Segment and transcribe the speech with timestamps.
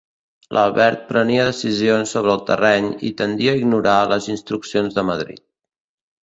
[0.57, 5.45] L'Albert prenia decisions sobre el terreny i tendia a ignorar les instruccions de Madrid.